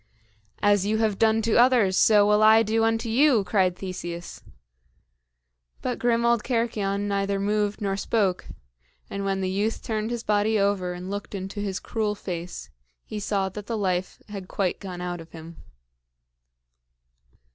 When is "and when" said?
9.11-9.41